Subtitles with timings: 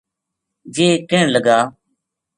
[0.75, 1.57] یہ کہن لگا